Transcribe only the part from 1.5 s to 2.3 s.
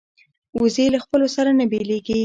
نه بیلېږي